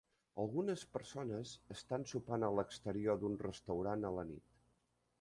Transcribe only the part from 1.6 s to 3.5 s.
estan sopant a l'exterior d'un